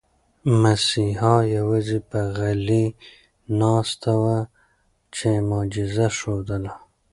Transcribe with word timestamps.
مسیحا 0.61 1.35
یوازې 1.57 1.99
په 2.09 2.19
غلې 2.37 2.85
ناسته 3.59 4.13
کې 5.15 5.31
معجزه 5.49 6.07
ښودله. 6.17 6.73